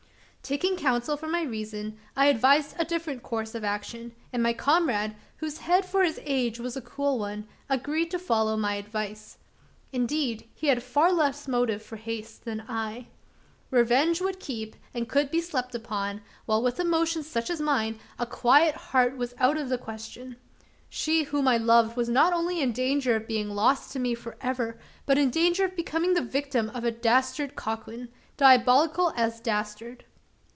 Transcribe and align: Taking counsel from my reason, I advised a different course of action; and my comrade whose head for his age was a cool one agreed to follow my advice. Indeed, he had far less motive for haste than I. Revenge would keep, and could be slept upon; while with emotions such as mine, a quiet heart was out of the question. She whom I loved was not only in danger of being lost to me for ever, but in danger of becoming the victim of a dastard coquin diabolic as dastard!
Taking 0.43 0.75
counsel 0.75 1.15
from 1.15 1.31
my 1.31 1.43
reason, 1.43 1.97
I 2.13 2.25
advised 2.25 2.75
a 2.77 2.83
different 2.83 3.23
course 3.23 3.55
of 3.55 3.63
action; 3.63 4.13
and 4.33 4.43
my 4.43 4.51
comrade 4.51 5.15
whose 5.37 5.59
head 5.59 5.85
for 5.85 6.03
his 6.03 6.19
age 6.25 6.59
was 6.59 6.75
a 6.75 6.81
cool 6.81 7.19
one 7.19 7.47
agreed 7.69 8.11
to 8.11 8.19
follow 8.19 8.57
my 8.57 8.73
advice. 8.75 9.37
Indeed, 9.93 10.49
he 10.53 10.67
had 10.67 10.83
far 10.83 11.09
less 11.13 11.47
motive 11.47 11.81
for 11.81 11.95
haste 11.95 12.43
than 12.43 12.65
I. 12.67 13.07
Revenge 13.69 14.19
would 14.19 14.41
keep, 14.41 14.75
and 14.93 15.07
could 15.07 15.31
be 15.31 15.39
slept 15.39 15.73
upon; 15.73 16.21
while 16.45 16.61
with 16.61 16.81
emotions 16.81 17.27
such 17.27 17.49
as 17.49 17.61
mine, 17.61 17.97
a 18.19 18.25
quiet 18.25 18.75
heart 18.75 19.15
was 19.15 19.33
out 19.37 19.55
of 19.57 19.69
the 19.69 19.77
question. 19.77 20.35
She 20.89 21.23
whom 21.23 21.47
I 21.47 21.55
loved 21.55 21.95
was 21.95 22.09
not 22.09 22.33
only 22.33 22.59
in 22.61 22.73
danger 22.73 23.15
of 23.15 23.27
being 23.27 23.47
lost 23.51 23.93
to 23.93 23.99
me 23.99 24.15
for 24.15 24.35
ever, 24.41 24.77
but 25.05 25.17
in 25.19 25.29
danger 25.29 25.63
of 25.63 25.77
becoming 25.77 26.13
the 26.13 26.21
victim 26.21 26.69
of 26.71 26.83
a 26.83 26.91
dastard 26.91 27.55
coquin 27.55 28.09
diabolic 28.37 28.95
as 29.15 29.39
dastard! 29.39 30.03